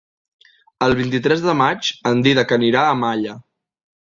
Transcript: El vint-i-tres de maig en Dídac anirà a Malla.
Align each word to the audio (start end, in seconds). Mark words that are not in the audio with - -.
El 0.85 0.95
vint-i-tres 0.99 1.45
de 1.49 1.55
maig 1.59 1.91
en 2.13 2.25
Dídac 2.29 2.55
anirà 2.59 2.85
a 2.87 2.97
Malla. 3.03 3.37